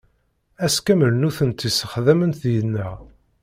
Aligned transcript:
Ass 0.65 0.77
kamel 0.85 1.11
nutenti 1.15 1.69
ssexdament 1.71 2.39
deg-neɣ. 2.43 2.97